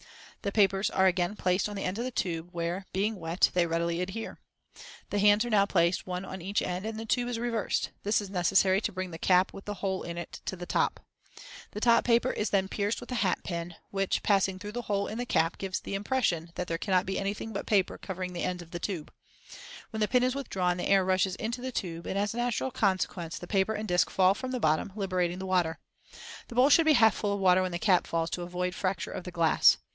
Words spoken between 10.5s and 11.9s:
the top. The